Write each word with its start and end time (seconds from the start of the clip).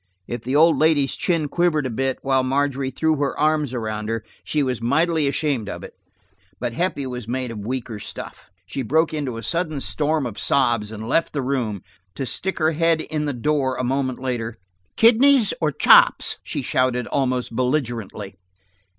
If 0.27 0.41
the 0.41 0.55
old 0.55 0.79
lady's 0.79 1.15
chin 1.15 1.47
quivered 1.47 1.85
a 1.85 1.91
bit, 1.91 2.17
while 2.23 2.41
Margery 2.41 2.89
threw 2.89 3.17
her 3.17 3.39
arms 3.39 3.71
around 3.71 4.09
her, 4.09 4.23
she 4.43 4.63
was 4.63 4.81
mightily 4.81 5.27
ashamed 5.27 5.69
of 5.69 5.83
it. 5.83 5.93
But 6.59 6.73
Heppie 6.73 7.05
was 7.05 7.27
made 7.27 7.51
of 7.51 7.59
weaker 7.67 7.99
stuff. 7.99 8.49
She 8.65 8.81
broke 8.81 9.13
into 9.13 9.37
a 9.37 9.43
sudden 9.43 9.79
storm 9.79 10.25
of 10.25 10.39
sobs 10.39 10.91
and 10.91 11.07
left 11.07 11.33
the 11.33 11.43
room, 11.43 11.83
to 12.15 12.25
stick 12.25 12.57
her 12.57 12.71
head 12.71 13.01
in 13.01 13.25
the 13.25 13.31
door 13.31 13.75
a 13.77 13.83
moment 13.83 14.17
after. 14.25 14.57
"Kidneys 14.97 15.53
or 15.61 15.71
chops?" 15.71 16.39
she 16.41 16.63
shouted 16.63 17.05
almost 17.05 17.55
belligerently. 17.55 18.37